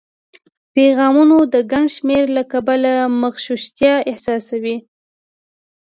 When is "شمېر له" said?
1.95-2.43